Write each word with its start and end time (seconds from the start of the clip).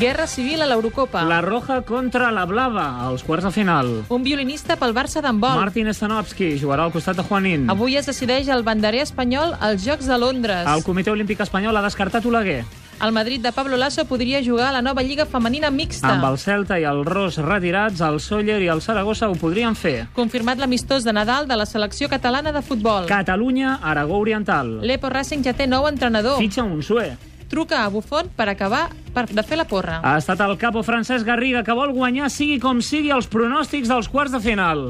Guerra 0.00 0.26
civil 0.26 0.60
a 0.60 0.66
l'Eurocopa. 0.66 1.22
La 1.22 1.40
Roja 1.40 1.82
contra 1.82 2.32
la 2.32 2.44
Blava, 2.46 3.06
als 3.06 3.22
quarts 3.22 3.44
de 3.46 3.50
final. 3.54 3.90
Un 4.10 4.24
violinista 4.24 4.74
pel 4.76 4.92
Barça 4.92 5.22
d'handbol. 5.22 5.54
Martin 5.54 5.92
Stanovski 5.94 6.56
jugarà 6.58 6.82
al 6.88 6.92
costat 6.92 7.16
de 7.16 7.22
Juanín. 7.22 7.68
Avui 7.70 7.94
es 7.96 8.08
decideix 8.10 8.48
el 8.50 8.64
banderer 8.66 9.04
espanyol 9.04 9.54
als 9.60 9.84
Jocs 9.86 10.08
de 10.10 10.18
Londres. 10.18 10.66
El 10.66 10.82
Comitè 10.82 11.12
Olímpic 11.14 11.44
Espanyol 11.46 11.76
ha 11.78 11.82
descartat 11.84 12.26
Oleguer. 12.26 12.64
El 13.02 13.12
Madrid 13.12 13.40
de 13.42 13.52
Pablo 13.52 13.76
Lasso 13.76 14.04
podria 14.06 14.42
jugar 14.42 14.68
a 14.68 14.72
la 14.72 14.82
nova 14.82 15.02
Lliga 15.02 15.26
Femenina 15.26 15.70
Mixta. 15.70 16.10
Amb 16.10 16.26
el 16.26 16.38
Celta 16.38 16.78
i 16.80 16.86
el 16.90 17.04
Ros 17.06 17.38
retirats, 17.38 18.00
el 18.02 18.18
Sóller 18.20 18.60
i 18.62 18.70
el 18.70 18.82
Saragossa 18.82 19.28
ho 19.30 19.36
podrien 19.38 19.76
fer. 19.78 20.08
Confirmat 20.14 20.58
l'amistós 20.58 21.04
de 21.04 21.12
Nadal 21.12 21.46
de 21.46 21.56
la 21.56 21.66
selecció 21.66 22.08
catalana 22.08 22.50
de 22.52 22.62
futbol. 22.62 23.06
Catalunya, 23.06 23.78
Aragó 23.82 24.18
Oriental. 24.18 24.80
L'Epo 24.82 25.10
Racing 25.10 25.46
ja 25.46 25.54
té 25.54 25.66
nou 25.70 25.86
entrenador. 25.86 26.38
Fitxa 26.42 26.66
un 26.66 26.82
sué. 26.82 27.12
Truca 27.54 27.84
a 27.84 27.88
Buffon 27.88 28.32
per 28.34 28.48
acabar 28.50 28.88
per 29.14 29.28
de 29.30 29.42
fer 29.46 29.54
la 29.60 29.64
porra. 29.70 30.00
Ha 30.02 30.16
estat 30.18 30.40
el 30.42 30.56
capo 30.58 30.82
Francesc 30.82 31.22
Garriga 31.22 31.62
que 31.62 31.76
vol 31.78 31.94
guanyar 31.94 32.26
sigui 32.26 32.58
com 32.58 32.82
sigui 32.82 33.14
els 33.14 33.30
pronòstics 33.30 33.92
dels 33.94 34.10
quarts 34.10 34.34
de 34.34 34.42
final. 34.42 34.88